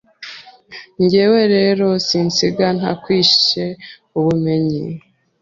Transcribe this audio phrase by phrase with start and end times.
[1.03, 4.83] njyewe rero sinsiga ntakwisheubimenye